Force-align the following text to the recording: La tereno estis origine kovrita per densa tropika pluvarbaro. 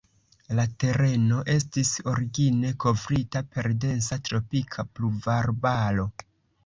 La 0.59 0.63
tereno 0.83 1.41
estis 1.55 1.91
origine 2.13 2.71
kovrita 2.85 3.43
per 3.53 3.69
densa 3.85 4.19
tropika 4.31 4.87
pluvarbaro. 4.97 6.09